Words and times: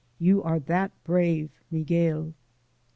You 0.17 0.41
are 0.41 0.59
that 0.61 0.89
brave 1.03 1.51
Miguel.'" 1.69 2.33